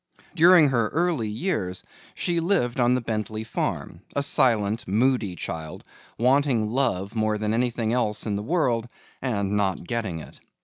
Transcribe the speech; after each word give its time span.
During 0.35 0.69
her 0.69 0.89
early 0.89 1.29
years 1.29 1.83
she 2.15 2.39
lived 2.39 2.79
on 2.79 2.95
the 2.95 3.01
Bentley 3.01 3.43
farm, 3.43 4.01
a 4.15 4.23
silent, 4.23 4.87
moody 4.87 5.35
child, 5.35 5.83
wanting 6.17 6.65
love 6.65 7.13
more 7.15 7.37
than 7.37 7.53
anything 7.53 7.93
else 7.93 8.25
in 8.25 8.35
the 8.35 8.41
world 8.41 8.87
and 9.21 9.51
not 9.55 9.85
getting 9.85 10.17
it. 10.17 10.39